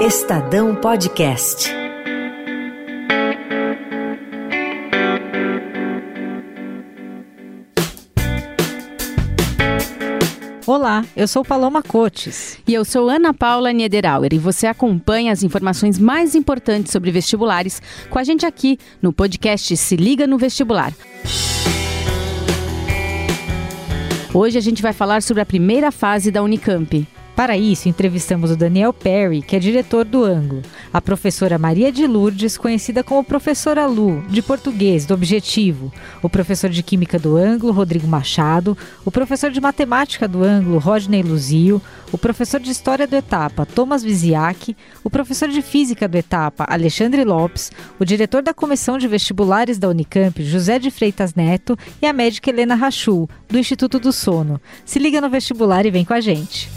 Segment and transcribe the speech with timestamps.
[0.00, 1.68] Estadão Podcast.
[10.66, 12.58] Olá, eu sou Paloma Cotes.
[12.66, 17.82] E eu sou Ana Paula Niederauer e você acompanha as informações mais importantes sobre vestibulares
[18.08, 20.94] com a gente aqui no podcast Se Liga no Vestibular.
[24.32, 27.06] Hoje a gente vai falar sobre a primeira fase da Unicamp.
[27.40, 30.60] Para isso, entrevistamos o Daniel Perry, que é diretor do Ângulo,
[30.92, 35.90] a professora Maria de Lourdes, conhecida como professora Lu, de português, do Objetivo,
[36.22, 41.22] o professor de Química do Ângulo, Rodrigo Machado, o professor de Matemática do Ângulo, Rodney
[41.22, 41.80] Luzio,
[42.12, 47.24] o professor de História do Etapa, Thomas Viziak, o professor de Física do Etapa, Alexandre
[47.24, 52.12] Lopes, o diretor da Comissão de Vestibulares da Unicamp, José de Freitas Neto, e a
[52.12, 54.60] médica Helena Rachul, do Instituto do Sono.
[54.84, 56.68] Se liga no vestibular e vem com a gente.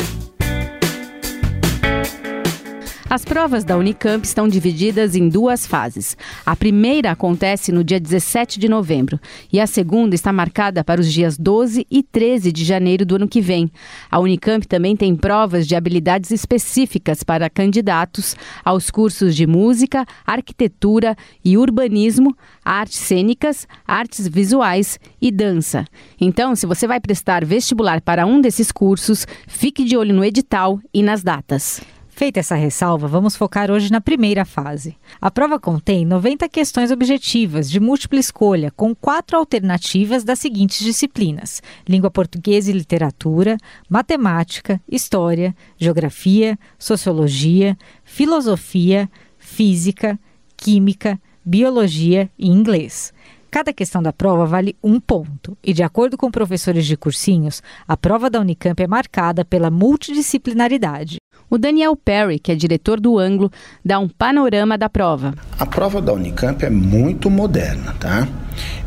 [3.14, 6.18] As provas da Unicamp estão divididas em duas fases.
[6.44, 9.20] A primeira acontece no dia 17 de novembro
[9.52, 13.28] e a segunda está marcada para os dias 12 e 13 de janeiro do ano
[13.28, 13.72] que vem.
[14.10, 21.16] A Unicamp também tem provas de habilidades específicas para candidatos aos cursos de música, arquitetura
[21.46, 25.86] e urbanismo, artes cênicas, artes visuais e dança.
[26.20, 30.80] Então, se você vai prestar vestibular para um desses cursos, fique de olho no edital
[30.92, 31.80] e nas datas.
[32.16, 34.96] Feita essa ressalva, vamos focar hoje na primeira fase.
[35.20, 41.60] A prova contém 90 questões objetivas de múltipla escolha, com quatro alternativas das seguintes disciplinas:
[41.90, 43.58] língua portuguesa e literatura,
[43.90, 50.18] matemática, história, geografia, sociologia, filosofia, física,
[50.56, 53.12] química, biologia e inglês.
[53.54, 57.96] Cada questão da prova vale um ponto, e de acordo com professores de cursinhos, a
[57.96, 61.18] prova da Unicamp é marcada pela multidisciplinaridade.
[61.52, 63.52] O Daniel Perry, que é diretor do Ângulo,
[63.86, 65.36] dá um panorama da prova.
[65.60, 68.28] A prova da Unicamp é muito moderna, tá?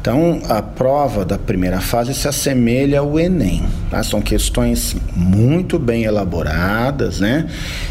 [0.01, 3.65] Então, a prova da primeira fase se assemelha ao Enem.
[3.91, 4.03] Tá?
[4.03, 7.49] São questões muito bem elaboradas, né?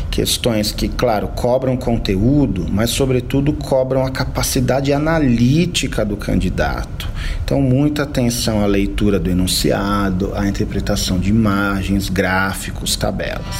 [0.09, 7.09] Questões que, claro, cobram conteúdo, mas, sobretudo, cobram a capacidade analítica do candidato.
[7.43, 13.55] Então, muita atenção à leitura do enunciado, à interpretação de imagens, gráficos, tabelas.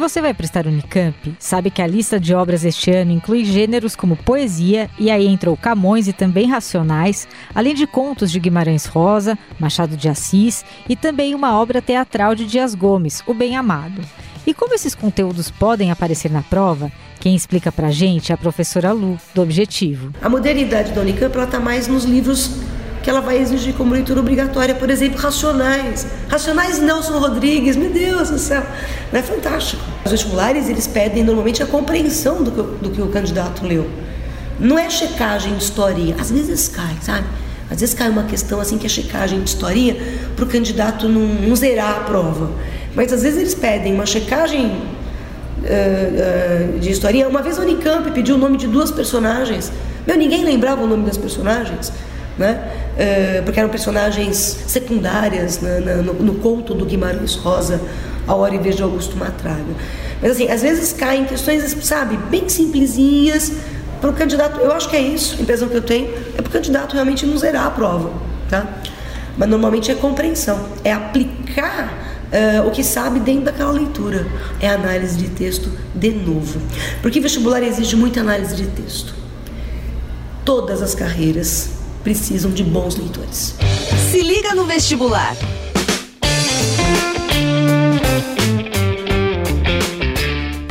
[0.00, 4.16] Você vai prestar Unicamp, sabe que a lista de obras este ano inclui gêneros como
[4.16, 9.98] poesia, e aí entrou Camões e também Racionais, além de contos de Guimarães Rosa, Machado
[9.98, 14.00] de Assis e também uma obra teatral de Dias Gomes, O Bem Amado.
[14.46, 16.90] E como esses conteúdos podem aparecer na prova,
[17.20, 20.14] quem explica pra gente é a professora Lu, do Objetivo.
[20.22, 22.50] A modernidade da Unicamp está mais nos livros
[23.02, 26.06] que ela vai exigir como leitura obrigatória, por exemplo, Racionais.
[26.28, 28.62] Racionais Nelson Rodrigues, meu Deus do céu,
[29.12, 29.82] não é fantástico.
[30.04, 33.88] Os vestibulares, eles pedem normalmente a compreensão do que, do que o candidato leu.
[34.58, 37.26] Não é checagem de historinha, às vezes cai, sabe?
[37.70, 39.96] Às vezes cai uma questão assim que é checagem de historinha
[40.36, 42.50] para o candidato não, não, zerar a prova.
[42.94, 47.28] Mas às vezes eles pedem uma checagem uh, uh, de historinha.
[47.28, 49.72] Uma vez a Unicamp pediu o nome de duas personagens.
[50.04, 51.92] Meu, ninguém lembrava o nome das personagens
[52.40, 52.58] né?
[52.94, 54.36] Uh, porque eram personagens
[54.66, 57.80] secundárias né, no, no, conto do Guimarães Rosa,
[58.26, 59.62] A Hora e de Augusto Matraga.
[60.22, 63.52] Mas assim, às vezes caem questões, sabe, bem simplesinhas
[64.00, 64.58] para o candidato.
[64.58, 67.26] Eu acho que é isso, a impressão que eu tenho, é para o candidato realmente
[67.26, 68.10] não zerar a prova,
[68.48, 68.66] tá?
[69.36, 74.24] Mas normalmente é compreensão, é aplicar Uh, o que sabe dentro daquela leitura.
[74.60, 76.60] É análise de texto de novo.
[77.02, 79.12] Porque vestibular exige muita análise de texto.
[80.44, 83.54] Todas as carreiras precisam de bons leitores.
[84.10, 85.36] Se liga no vestibular.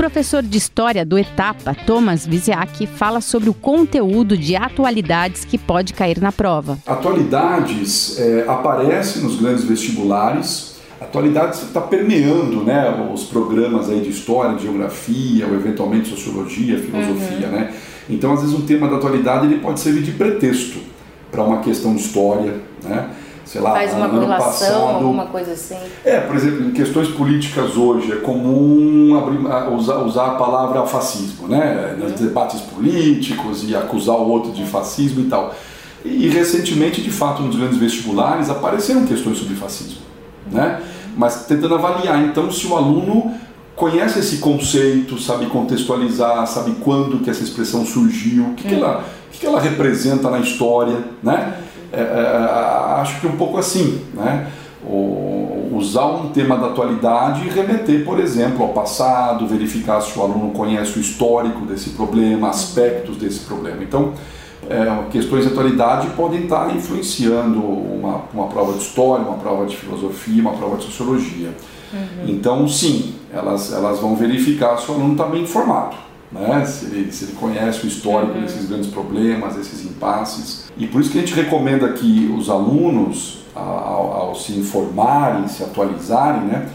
[0.09, 5.93] professor de História do Etapa, Thomas Viziak, fala sobre o conteúdo de atualidades que pode
[5.93, 6.79] cair na prova.
[6.87, 10.77] Atualidades é, aparecem nos grandes vestibulares.
[10.99, 17.47] Atualidades está permeando né, os programas aí de História, de Geografia, ou eventualmente Sociologia, Filosofia.
[17.47, 17.53] Uhum.
[17.53, 17.73] Né?
[18.09, 20.79] Então, às vezes, um tema da atualidade ele pode servir de pretexto
[21.31, 23.09] para uma questão de história, né?
[23.45, 25.77] Sei lá, Faz uma ano correlação, passado, alguma coisa assim.
[26.05, 29.39] É, por exemplo, em questões políticas hoje é comum abrir,
[29.73, 31.95] usar, usar a palavra fascismo, né?
[31.97, 32.27] Nos uhum.
[32.27, 35.55] debates políticos e acusar o outro de fascismo e tal.
[36.05, 40.01] E, recentemente, de fato, nos grandes vestibulares apareceram questões sobre fascismo,
[40.51, 40.81] né?
[41.17, 43.33] Mas tentando avaliar, então, se o aluno
[43.75, 49.03] conhece esse conceito, sabe contextualizar, sabe quando que essa expressão surgiu, o que, que ela
[49.31, 51.61] que ela representa na história, né?
[51.91, 54.47] É, é, acho que um pouco assim, né?
[54.83, 60.21] O, usar um tema da atualidade e remeter, por exemplo, ao passado, verificar se o
[60.21, 63.81] aluno conhece o histórico desse problema, aspectos desse problema.
[63.81, 64.13] Então,
[64.69, 69.75] é, questões de atualidade podem estar influenciando uma, uma prova de história, uma prova de
[69.75, 71.49] filosofia, uma prova de sociologia.
[71.93, 72.25] Uhum.
[72.27, 75.95] Então, sim, elas, elas vão verificar se o aluno está bem informado,
[76.31, 76.65] né?
[76.65, 78.41] se, ele, se ele conhece o histórico uhum.
[78.41, 80.71] desses grandes problemas, desses impasses.
[80.77, 85.63] E por isso que a gente recomenda que os alunos, ao, ao se informarem, se
[85.63, 86.69] atualizarem, né?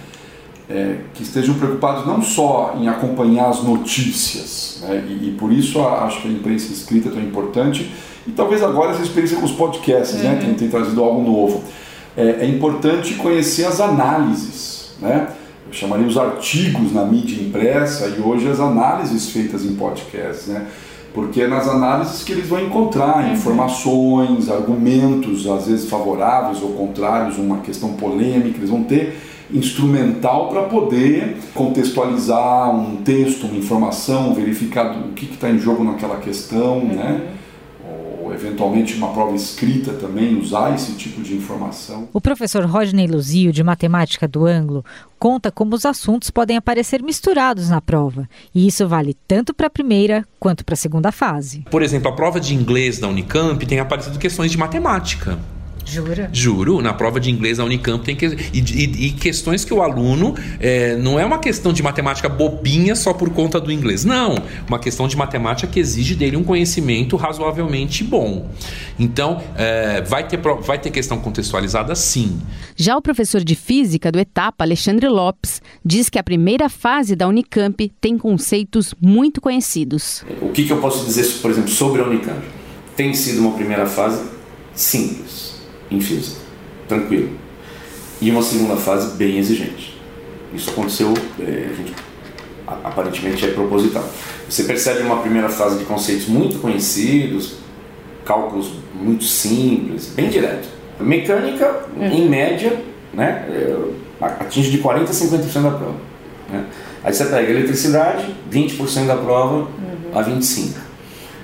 [0.66, 5.04] É, que estejam preocupados não só em acompanhar as notícias, né?
[5.06, 7.92] e, e, por isso a, acho que a imprensa escrita é tão importante,
[8.26, 10.30] e talvez agora essa experiência com os podcasts, né?
[10.30, 10.36] uhum.
[10.36, 10.40] né?
[10.40, 11.62] que tem trazido algo novo.
[12.16, 15.28] É, é importante conhecer as análises né?
[15.74, 20.66] Chamaria os artigos na mídia impressa e hoje as análises feitas em podcasts, né?
[21.12, 23.32] Porque é nas análises que eles vão encontrar uhum.
[23.32, 29.16] informações, argumentos, às vezes favoráveis ou contrários, uma questão polêmica, eles vão ter
[29.52, 36.16] instrumental para poder contextualizar um texto, uma informação, verificar o que está em jogo naquela
[36.16, 36.94] questão, uhum.
[36.94, 37.20] né?
[38.34, 42.08] Eventualmente uma prova escrita também, usar esse tipo de informação.
[42.12, 44.84] O professor Rodney Luzio, de Matemática do Ângulo,
[45.18, 49.70] conta como os assuntos podem aparecer misturados na prova, e isso vale tanto para a
[49.70, 51.64] primeira quanto para a segunda fase.
[51.70, 55.38] Por exemplo, a prova de inglês da Unicamp tem aparecido questões de matemática.
[55.84, 56.30] Jura?
[56.32, 59.82] Juro, na prova de inglês da Unicamp tem que, e, e, e questões que o
[59.82, 64.34] aluno é, não é uma questão de matemática bobinha só por conta do inglês, não,
[64.66, 68.48] uma questão de matemática que exige dele um conhecimento razoavelmente bom.
[68.98, 72.40] Então, é, vai, ter, vai ter questão contextualizada sim.
[72.76, 77.28] Já o professor de física do Etapa, Alexandre Lopes, diz que a primeira fase da
[77.28, 80.24] Unicamp tem conceitos muito conhecidos.
[80.40, 82.40] O que, que eu posso dizer, por exemplo, sobre a Unicamp?
[82.96, 84.22] Tem sido uma primeira fase
[84.72, 85.53] simples
[85.96, 86.22] em
[86.88, 87.30] tranquilo.
[88.20, 89.98] E uma segunda fase bem exigente.
[90.54, 91.92] Isso aconteceu, é, a gente,
[92.66, 94.08] aparentemente é proposital.
[94.48, 97.56] Você percebe uma primeira fase de conceitos muito conhecidos,
[98.24, 100.68] cálculos muito simples, bem direto.
[101.00, 102.06] Mecânica, uhum.
[102.06, 102.78] em média,
[103.12, 103.76] né, é,
[104.20, 105.96] atinge de 40% a 50% da prova.
[106.50, 106.64] Né?
[107.02, 109.68] Aí você pega eletricidade, 20% da prova uhum.
[110.14, 110.76] a 25%.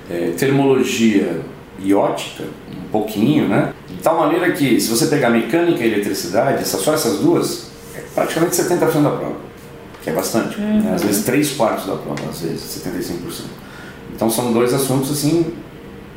[0.09, 1.41] É, termologia
[1.79, 3.73] e ótica, um pouquinho, né?
[4.01, 8.55] De tal maneira que, se você pegar mecânica e eletricidade, só essas duas, é praticamente
[8.55, 9.35] 70% da prova,
[10.01, 10.59] que é bastante.
[10.59, 10.81] Uhum.
[10.81, 10.95] Né?
[10.95, 13.43] Às vezes 3 quartos da prova, às vezes 75%.
[14.15, 15.53] Então são dois assuntos assim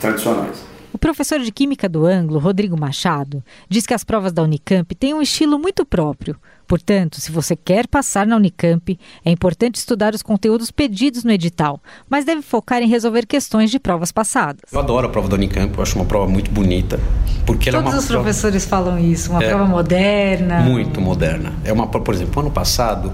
[0.00, 0.56] tradicionais.
[0.94, 5.12] O professor de Química do Ângulo, Rodrigo Machado, diz que as provas da Unicamp têm
[5.12, 6.36] um estilo muito próprio.
[6.68, 11.80] Portanto, se você quer passar na Unicamp, é importante estudar os conteúdos pedidos no edital,
[12.08, 14.72] mas deve focar em resolver questões de provas passadas.
[14.72, 17.00] Eu adoro a prova da Unicamp, eu acho uma prova muito bonita.
[17.44, 18.22] Porque Todos é os prova...
[18.22, 20.60] professores falam isso, uma é prova moderna.
[20.60, 21.54] Muito moderna.
[21.64, 23.12] É uma, por exemplo, ano passado,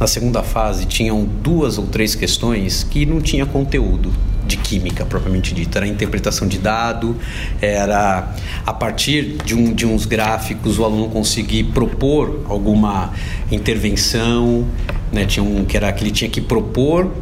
[0.00, 4.10] na segunda fase, tinham duas ou três questões que não tinha conteúdo
[4.48, 7.14] de química propriamente dita, era a interpretação de dado,
[7.60, 8.34] era
[8.66, 13.12] a partir de, um, de uns gráficos o aluno conseguir propor alguma
[13.52, 14.66] intervenção,
[15.12, 15.26] né?
[15.26, 17.12] tinha um que era que ele tinha que propor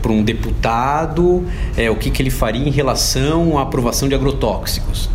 [0.00, 1.44] para um deputado
[1.76, 5.10] é, o que, que ele faria em relação à aprovação de agrotóxicos,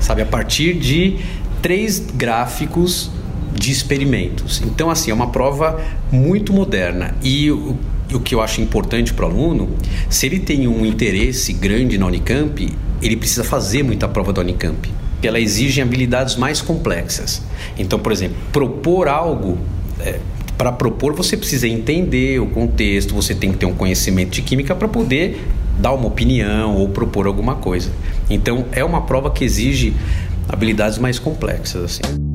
[0.00, 1.18] sabe, a partir de
[1.60, 3.10] três gráficos
[3.52, 4.62] de experimentos.
[4.64, 5.80] Então, assim, é uma prova
[6.12, 7.14] muito moderna.
[7.22, 7.50] E
[8.12, 9.70] o que eu acho importante para o aluno,
[10.08, 12.68] se ele tem um interesse grande na Unicamp,
[13.02, 14.88] ele precisa fazer muita prova da Unicamp.
[15.22, 17.42] Ela exige habilidades mais complexas.
[17.76, 19.58] Então, por exemplo, propor algo.
[20.00, 20.20] É,
[20.56, 24.74] para propor, você precisa entender o contexto, você tem que ter um conhecimento de química
[24.74, 25.38] para poder
[25.78, 27.90] dar uma opinião ou propor alguma coisa.
[28.30, 29.94] Então, é uma prova que exige
[30.48, 32.00] habilidades mais complexas.
[32.00, 32.25] Assim.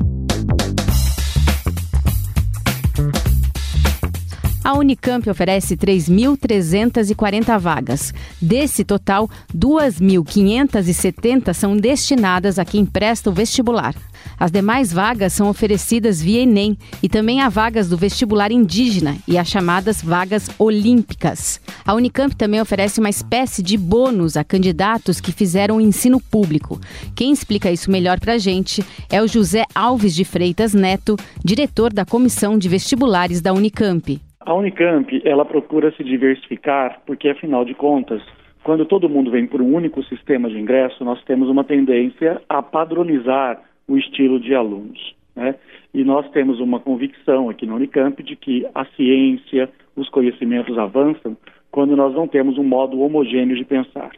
[4.64, 8.14] A Unicamp oferece 3.340 vagas.
[8.40, 13.92] Desse total, 2.570 são destinadas a quem presta o vestibular.
[14.38, 19.36] As demais vagas são oferecidas via Enem e também há vagas do vestibular indígena e
[19.36, 21.60] as chamadas vagas olímpicas.
[21.84, 26.80] A Unicamp também oferece uma espécie de bônus a candidatos que fizeram o ensino público.
[27.16, 31.92] Quem explica isso melhor para a gente é o José Alves de Freitas Neto, diretor
[31.92, 34.20] da Comissão de Vestibulares da Unicamp.
[34.44, 38.22] A Unicamp, ela procura se diversificar porque, afinal de contas,
[38.64, 42.62] quando todo mundo vem por um único sistema de ingresso, nós temos uma tendência a
[42.62, 45.14] padronizar o estilo de alunos.
[45.34, 45.54] Né?
[45.94, 51.36] E nós temos uma convicção aqui na Unicamp de que a ciência, os conhecimentos avançam
[51.70, 54.10] quando nós não temos um modo homogêneo de pensar.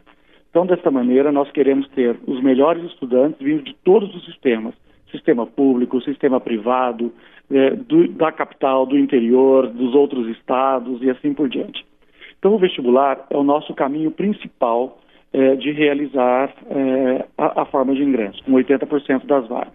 [0.49, 4.73] Então, dessa maneira, nós queremos ter os melhores estudantes vindo de todos os sistemas,
[5.11, 7.11] sistema público, sistema privado,
[7.51, 11.85] é, do, da capital, do interior, dos outros estados e assim por diante.
[12.39, 14.99] Então, o vestibular é o nosso caminho principal
[15.33, 19.73] é, de realizar é, a, a, forma de ingresso, com 80% das vagas.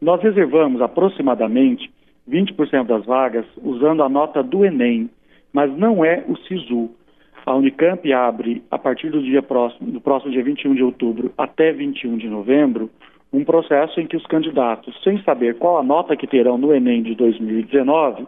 [0.00, 1.90] Nós reservamos aproximadamente
[2.28, 5.10] 20% das vagas usando a nota do Enem,
[5.52, 6.90] mas não é o SISU.
[7.44, 11.72] A Unicamp abre, a partir do dia próximo, do próximo dia 21 de outubro até
[11.72, 12.90] 21 de novembro,
[13.32, 17.02] um processo em que os candidatos, sem saber qual a nota que terão no Enem
[17.02, 18.26] de 2019,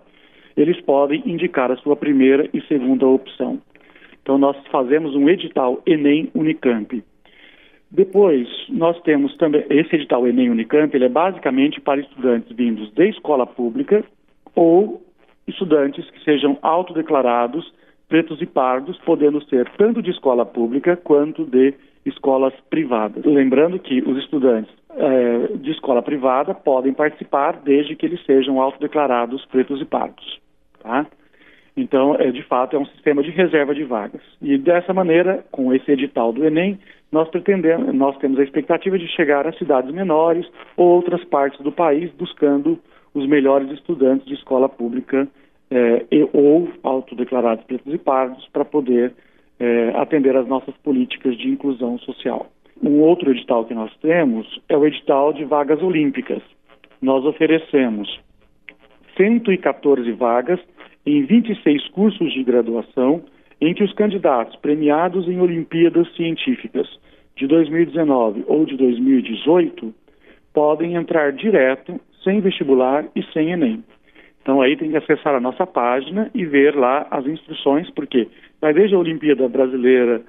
[0.56, 3.60] eles podem indicar a sua primeira e segunda opção.
[4.22, 7.02] Então, nós fazemos um edital Enem Unicamp.
[7.90, 13.08] Depois, nós temos também, esse edital Enem Unicamp, ele é basicamente para estudantes vindos de
[13.08, 14.04] escola pública
[14.54, 15.02] ou
[15.46, 17.72] estudantes que sejam autodeclarados
[18.12, 21.72] pretos e pardos, podendo ser tanto de escola pública quanto de
[22.04, 23.24] escolas privadas.
[23.24, 29.44] Lembrando que os estudantes é, de escola privada podem participar desde que eles sejam autodeclarados
[29.46, 30.40] pretos e pardos.
[30.82, 31.06] Tá?
[31.76, 34.20] Então, é, de fato, é um sistema de reserva de vagas.
[34.40, 36.78] E dessa maneira, com esse edital do Enem,
[37.10, 40.46] nós pretendemos, nós temos a expectativa de chegar a cidades menores
[40.76, 42.78] ou outras partes do país, buscando
[43.14, 45.28] os melhores estudantes de escola pública
[45.70, 49.14] é, e, ou autodeclarados pretos e pardos para poder
[49.58, 52.50] é, atender às nossas políticas de inclusão social.
[52.82, 56.42] Um outro edital que nós temos é o edital de vagas olímpicas.
[57.00, 58.20] Nós oferecemos
[59.16, 60.60] 114 vagas
[61.06, 63.22] em 26 cursos de graduação
[63.74, 66.88] que os candidatos premiados em Olimpíadas Científicas
[67.36, 69.94] de 2019 ou de 2018
[70.52, 73.84] podem entrar direto, sem vestibular e sem Enem.
[74.42, 78.28] Então aí tem que acessar a nossa página e ver lá as instruções, porque
[78.60, 80.22] vai desde a Olimpíada Brasileira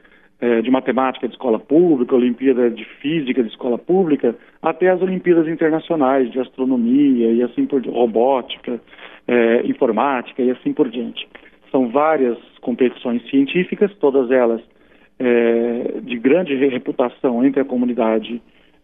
[0.44, 5.48] é, de Matemática de Escola Pública, Olimpíada de Física de Escola Pública, até as Olimpíadas
[5.48, 8.78] Internacionais de Astronomia e assim por Robótica,
[9.26, 11.26] é, Informática e assim por diante.
[11.72, 14.62] São várias competições científicas, todas elas
[15.18, 18.42] é, de grande reputação entre a comunidade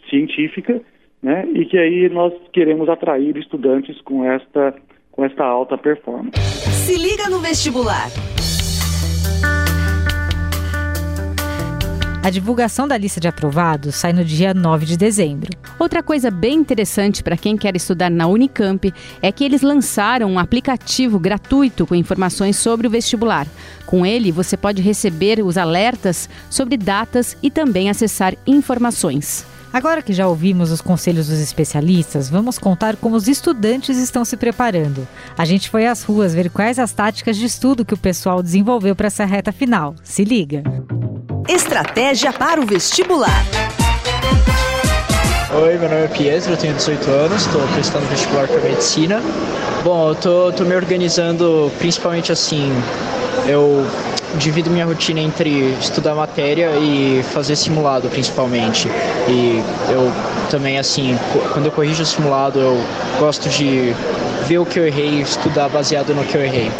[0.09, 0.81] científica,
[1.21, 4.73] né, e que aí nós queremos atrair estudantes com esta,
[5.11, 6.39] com esta alta performance.
[6.39, 8.07] Se liga no vestibular.
[12.21, 15.51] A divulgação da lista de aprovados sai no dia 9 de dezembro.
[15.79, 20.37] Outra coisa bem interessante para quem quer estudar na Unicamp é que eles lançaram um
[20.37, 23.47] aplicativo gratuito com informações sobre o vestibular.
[23.85, 29.45] Com ele, você pode receber os alertas sobre datas e também acessar informações.
[29.71, 34.35] Agora que já ouvimos os conselhos dos especialistas, vamos contar como os estudantes estão se
[34.35, 35.07] preparando.
[35.37, 38.95] A gente foi às ruas ver quais as táticas de estudo que o pessoal desenvolveu
[38.95, 39.93] para essa reta final.
[40.03, 40.63] Se liga!
[41.47, 43.45] Estratégia para o vestibular.
[45.61, 49.21] Oi, meu nome é Pietro, eu tenho 18 anos, estou prestando vestibular para medicina.
[49.83, 52.71] Bom, eu tô, tô me organizando principalmente assim,
[53.47, 53.85] eu
[54.37, 58.87] divido minha rotina entre estudar matéria e fazer simulado principalmente.
[59.27, 60.11] E eu
[60.49, 61.17] também assim,
[61.53, 62.77] quando eu corrijo o simulado, eu
[63.19, 63.93] gosto de
[64.47, 66.71] ver o que eu errei e estudar baseado no que eu errei.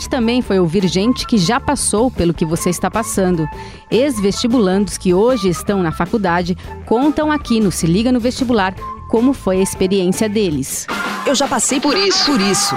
[0.00, 3.46] gente também foi ouvir gente que já passou pelo que você está passando.
[3.90, 6.56] Ex-vestibulandos que hoje estão na faculdade
[6.86, 8.74] contam aqui no Se Liga no Vestibular
[9.10, 10.86] como foi a experiência deles.
[11.26, 12.76] Eu já passei por isso, por isso.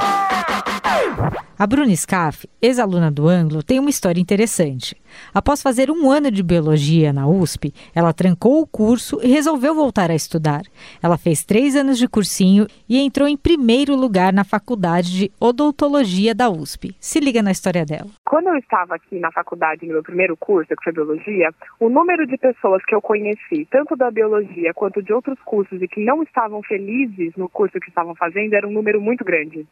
[1.63, 4.97] A Bruna Scaff, ex-aluna do Anglo, tem uma história interessante.
[5.33, 10.09] Após fazer um ano de biologia na USP, ela trancou o curso e resolveu voltar
[10.09, 10.63] a estudar.
[11.01, 16.33] Ela fez três anos de cursinho e entrou em primeiro lugar na faculdade de odontologia
[16.33, 16.95] da USP.
[16.99, 18.09] Se liga na história dela.
[18.25, 22.25] Quando eu estava aqui na faculdade, no meu primeiro curso, que foi biologia, o número
[22.25, 26.23] de pessoas que eu conheci, tanto da biologia quanto de outros cursos, e que não
[26.23, 29.67] estavam felizes no curso que estavam fazendo, era um número muito grande.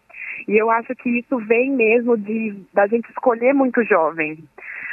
[0.47, 4.37] E eu acho que isso vem mesmo de da gente escolher muito jovem.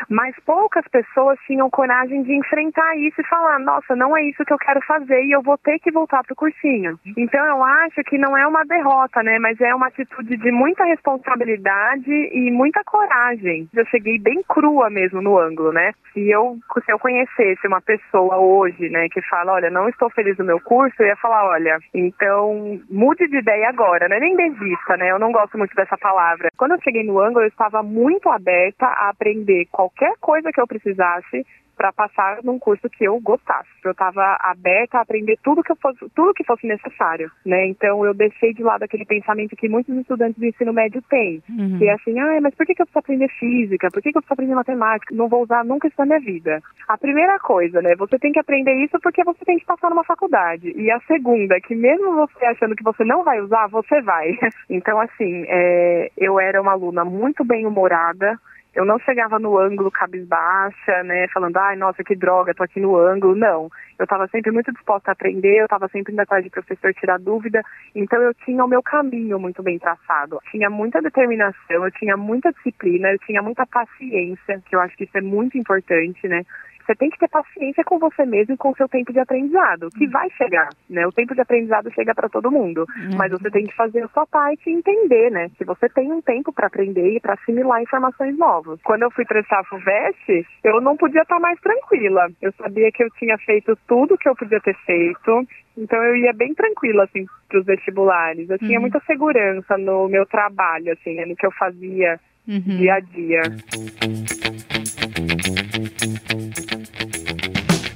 [0.09, 4.53] Mas poucas pessoas tinham coragem de enfrentar isso e falar: nossa, não é isso que
[4.53, 6.99] eu quero fazer e eu vou ter que voltar para o cursinho.
[7.17, 9.39] Então eu acho que não é uma derrota, né?
[9.39, 13.69] Mas é uma atitude de muita responsabilidade e muita coragem.
[13.75, 15.93] Eu cheguei bem crua mesmo no ângulo, né?
[16.13, 20.37] Se eu, se eu conhecesse uma pessoa hoje, né, que fala: olha, não estou feliz
[20.39, 24.19] no meu curso, eu ia falar: olha, então mude de ideia agora, né?
[24.21, 25.11] Nem desista, né?
[25.11, 26.28] Eu não gosto muito dessa palavra.
[26.57, 30.61] Quando eu cheguei no ângulo, eu estava muito aberta a aprender qual qualquer coisa que
[30.61, 31.47] eu precisasse
[31.79, 33.69] para passar num curso que eu gostasse.
[33.85, 37.69] Eu estava aberta a aprender tudo que fosse, tudo que fosse necessário, né?
[37.69, 41.79] Então eu deixei de lado aquele pensamento que muitos estudantes do ensino médio têm, uhum.
[41.79, 43.89] que é assim, ah, mas por que, que eu preciso aprender física?
[43.93, 45.15] Por que, que eu preciso aprender matemática?
[45.15, 46.61] Não vou usar nunca isso na minha vida.
[46.89, 47.95] A primeira coisa, né?
[47.97, 50.73] Você tem que aprender isso porque você tem que passar numa faculdade.
[50.77, 54.37] E a segunda, que mesmo você achando que você não vai usar, você vai.
[54.71, 58.39] Então, assim, é, eu era uma aluna muito bem humorada
[58.75, 62.97] eu não chegava no ângulo cabisbaixa, né, falando, ai, nossa, que droga, tô aqui no
[62.97, 63.35] ângulo.
[63.35, 63.71] Não.
[63.99, 67.19] Eu estava sempre muito disposta a aprender, eu estava sempre indo atrás de professor tirar
[67.19, 67.63] dúvida.
[67.95, 70.39] Então eu tinha o meu caminho muito bem traçado.
[70.51, 75.05] Tinha muita determinação, eu tinha muita disciplina, eu tinha muita paciência, que eu acho que
[75.05, 76.45] isso é muito importante, né?
[76.89, 79.91] Você tem que ter paciência com você mesmo e com o seu tempo de aprendizado,
[79.91, 81.07] que vai chegar, né?
[81.07, 83.17] O tempo de aprendizado chega para todo mundo, uhum.
[83.17, 85.51] mas você tem que fazer a sua parte e entender, né?
[85.59, 88.81] Que você tem um tempo para aprender e para assimilar informações novas.
[88.83, 92.31] Quando eu fui prestar a FUVEST, eu não podia estar mais tranquila.
[92.41, 96.33] Eu sabia que eu tinha feito tudo que eu podia ter feito, então eu ia
[96.33, 98.49] bem tranquila, assim, para os vestibulares.
[98.49, 98.83] Eu tinha uhum.
[98.83, 101.27] muita segurança no meu trabalho, assim, né?
[101.27, 102.19] no que eu fazia
[102.49, 102.61] uhum.
[102.61, 103.43] dia a dia.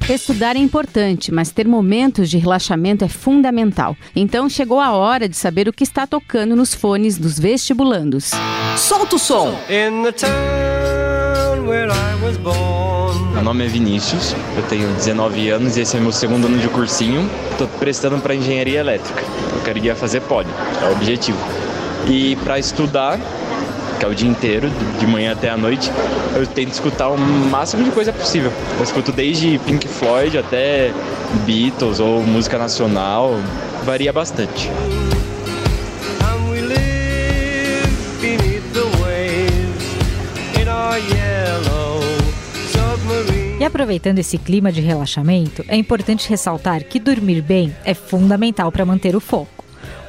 [0.09, 3.97] Estudar é importante, mas ter momentos de relaxamento é fundamental.
[4.15, 8.33] Então chegou a hora de saber o que está tocando nos fones dos vestibulandos.
[8.77, 9.57] Solta o som!
[13.33, 16.69] Meu nome é Vinícius, eu tenho 19 anos e esse é meu segundo ano de
[16.69, 17.31] cursinho.
[17.53, 19.23] Estou prestando para engenharia elétrica.
[19.55, 20.49] Eu quero ir fazer poli,
[20.83, 21.39] é o objetivo.
[22.09, 23.19] E para estudar,
[24.03, 24.69] que é o dia inteiro,
[24.99, 25.89] de manhã até a noite,
[26.35, 28.53] eu tento escutar o máximo de coisa possível.
[28.77, 30.93] Eu escuto desde Pink Floyd até
[31.47, 33.37] Beatles ou música nacional,
[33.85, 34.69] varia bastante.
[43.61, 48.85] E aproveitando esse clima de relaxamento, é importante ressaltar que dormir bem é fundamental para
[48.85, 49.62] manter o foco.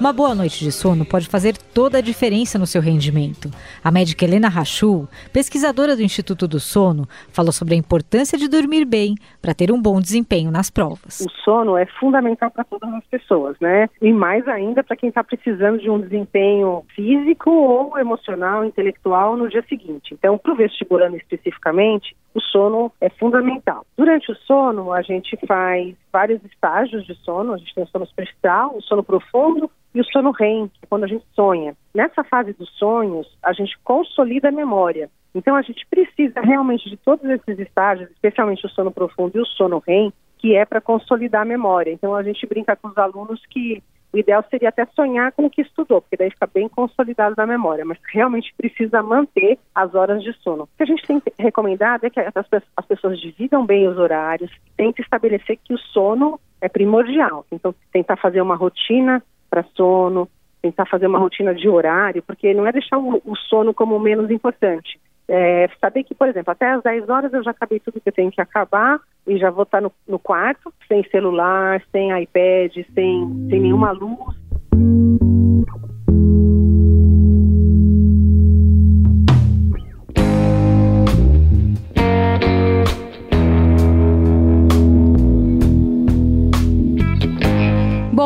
[0.03, 3.49] Uma boa noite de sono pode fazer toda a diferença no seu rendimento.
[3.81, 8.83] A médica Helena Rachul, pesquisadora do Instituto do Sono, falou sobre a importância de dormir
[8.83, 11.21] bem para ter um bom desempenho nas provas.
[11.21, 13.89] O sono é fundamental para todas as pessoas, né?
[14.01, 19.47] E mais ainda para quem está precisando de um desempenho físico ou emocional, intelectual no
[19.47, 20.13] dia seguinte.
[20.13, 23.85] Então, para o vestibulando especificamente, o sono é fundamental.
[23.97, 27.53] Durante o sono, a gente faz vários estágios de sono.
[27.53, 30.87] A gente tem o sono superficial, o sono profundo e o sono REM, que é
[30.87, 31.75] quando a gente sonha.
[31.93, 35.09] Nessa fase dos sonhos, a gente consolida a memória.
[35.35, 39.45] Então, a gente precisa realmente de todos esses estágios, especialmente o sono profundo e o
[39.45, 41.91] sono REM, que é para consolidar a memória.
[41.91, 43.81] Então, a gente brinca com os alunos que
[44.13, 47.47] o ideal seria até sonhar com o que estudou, porque daí fica bem consolidado na
[47.47, 50.63] memória, mas realmente precisa manter as horas de sono.
[50.63, 55.01] O que a gente tem recomendado é que as pessoas dividam bem os horários, tente
[55.01, 57.45] estabelecer que o sono é primordial.
[57.51, 60.29] Então, tentar fazer uma rotina para sono,
[60.61, 64.29] tentar fazer uma rotina de horário, porque não é deixar o, o sono como menos
[64.29, 64.99] importante.
[65.27, 68.13] É, saber que, por exemplo, até às 10 horas eu já acabei tudo que eu
[68.13, 73.47] tenho que acabar e já vou estar no, no quarto, sem celular, sem iPad, sem,
[73.49, 74.35] sem nenhuma luz.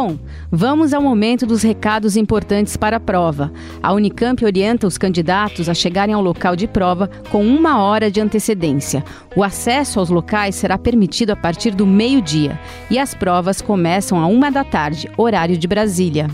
[0.07, 0.17] Bom,
[0.49, 3.51] Vamos ao momento dos recados importantes para a prova.
[3.83, 8.21] A Unicamp orienta os candidatos a chegarem ao local de prova com uma hora de
[8.21, 9.03] antecedência.
[9.35, 12.57] O acesso aos locais será permitido a partir do meio-dia
[12.89, 16.27] e as provas começam a uma da tarde, horário de Brasília.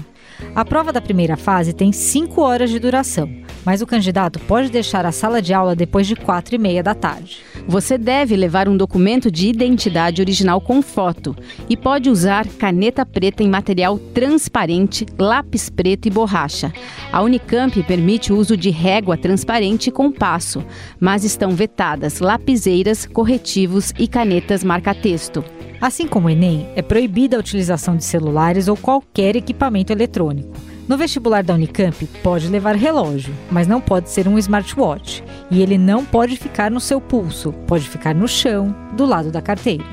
[0.55, 3.27] A prova da primeira fase tem 5 horas de duração,
[3.65, 6.93] mas o candidato pode deixar a sala de aula depois de 4 e meia da
[6.93, 7.39] tarde.
[7.67, 11.35] Você deve levar um documento de identidade original com foto
[11.69, 16.73] e pode usar caneta preta em material transparente, lápis preto e borracha.
[17.11, 20.63] A Unicamp permite o uso de régua transparente e compasso,
[20.99, 25.43] mas estão vetadas lapiseiras, corretivos e canetas marca-texto.
[25.79, 30.72] Assim como o Enem, é proibida a utilização de celulares ou qualquer equipamento eletrônico.
[30.85, 35.23] No vestibular da Unicamp, pode levar relógio, mas não pode ser um smartwatch.
[35.49, 39.41] E ele não pode ficar no seu pulso, pode ficar no chão, do lado da
[39.41, 39.83] carteira.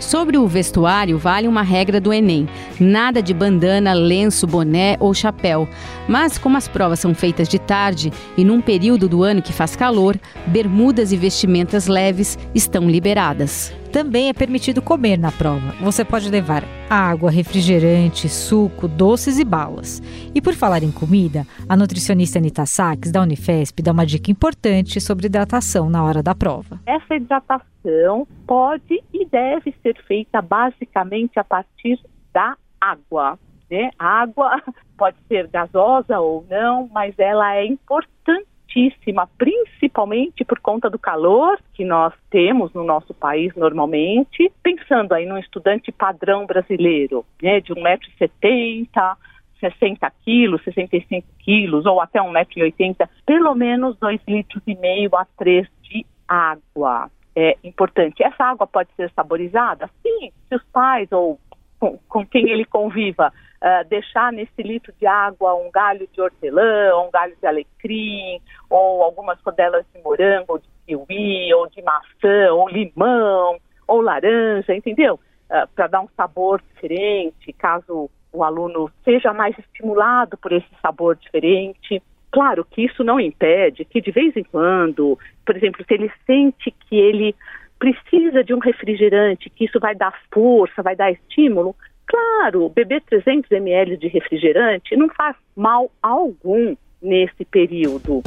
[0.00, 2.48] Sobre o vestuário, vale uma regra do Enem:
[2.80, 5.68] nada de bandana, lenço, boné ou chapéu.
[6.08, 9.76] Mas, como as provas são feitas de tarde e num período do ano que faz
[9.76, 13.72] calor, bermudas e vestimentas leves estão liberadas.
[13.92, 15.72] Também é permitido comer na prova.
[15.82, 20.00] Você pode levar água, refrigerante, suco, doces e balas.
[20.34, 24.98] E por falar em comida, a nutricionista Anita Sachs, da Unifesp, dá uma dica importante
[24.98, 26.80] sobre hidratação na hora da prova.
[26.86, 32.00] Essa hidratação pode e deve ser feita basicamente a partir
[32.32, 33.38] da água.
[33.70, 33.90] Né?
[33.98, 34.62] A água
[34.96, 41.58] pode ser gasosa ou não, mas ela é importante altíssima, principalmente por conta do calor
[41.74, 44.50] que nós temos no nosso país normalmente.
[44.62, 49.16] Pensando aí num estudante padrão brasileiro, né, de 1,70m,
[49.60, 55.68] 60 quilos, 65 quilos ou até 1,80m, pelo menos 2,5 litros e meio a 3
[55.82, 57.10] de água.
[57.34, 58.22] É importante.
[58.22, 59.88] Essa água pode ser saborizada?
[60.02, 61.38] Sim, se os pais ou
[61.78, 63.32] com, com quem ele conviva
[63.62, 69.02] uh, deixar nesse litro de água um galho de hortelã, um galho de alecrim, ou
[69.02, 75.18] algumas rodelas de morango, ou de kiwi, ou de maçã, ou limão, ou laranja, entendeu?
[75.48, 81.16] Uh, Para dar um sabor diferente, caso o aluno seja mais estimulado por esse sabor
[81.16, 82.02] diferente.
[82.30, 86.70] Claro que isso não impede que de vez em quando, por exemplo, se ele sente
[86.70, 87.36] que ele
[87.78, 93.50] precisa de um refrigerante, que isso vai dar força, vai dar estímulo, claro, beber 300
[93.50, 98.22] ml de refrigerante não faz mal algum nesse período.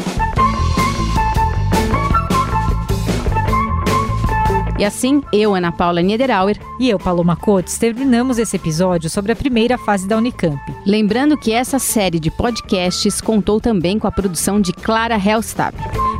[4.77, 9.35] E assim, eu, Ana Paula Niederauer e eu, Paloma Cotes, terminamos esse episódio sobre a
[9.35, 10.59] primeira fase da Unicamp.
[10.85, 15.73] Lembrando que essa série de podcasts contou também com a produção de Clara Hellstab.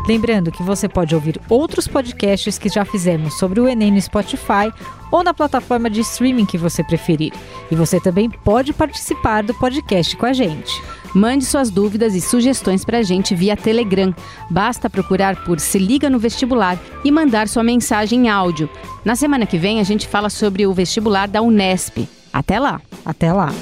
[0.07, 4.71] Lembrando que você pode ouvir outros podcasts que já fizemos sobre o Enem no Spotify
[5.11, 7.33] ou na plataforma de streaming que você preferir.
[7.71, 10.71] E você também pode participar do podcast com a gente.
[11.15, 14.13] Mande suas dúvidas e sugestões para a gente via Telegram.
[14.49, 18.69] Basta procurar por Se Liga no Vestibular e mandar sua mensagem em áudio.
[19.03, 22.07] Na semana que vem a gente fala sobre o vestibular da Unesp.
[22.33, 22.81] Até lá!
[23.05, 23.53] Até lá!